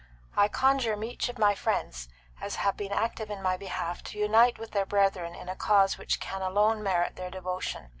[0.35, 2.09] I conjure such of my friends
[2.41, 5.99] as have been active in my behalf to unite with their brethren in a cause
[5.99, 7.89] which can alone merit their devotion.